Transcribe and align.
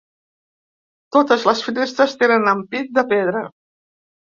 Totes 1.17 1.47
les 1.51 1.63
finestres 1.67 2.19
tenen 2.25 2.51
ampit 2.57 2.95
de 3.01 3.09
pedra. 3.17 3.49